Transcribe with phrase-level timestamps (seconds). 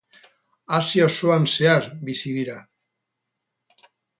[0.77, 2.57] Asia osoan zehar bizi dira.